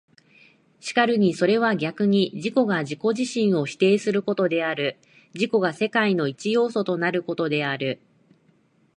[0.79, 4.97] 然るにそれは逆に自己が自己自身を否定することである、
[5.35, 7.99] 自己が世界の一要素となることである。